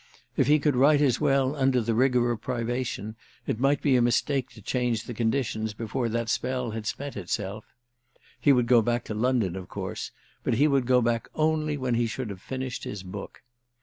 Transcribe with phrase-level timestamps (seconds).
[0.35, 3.15] If he could write as well under the rigour of privation
[3.45, 7.65] it might be a mistake to change the conditions before that spell had spent itself.
[8.39, 10.09] He would go back to London of course,
[10.43, 13.43] but he would go back only when he should have finished his book.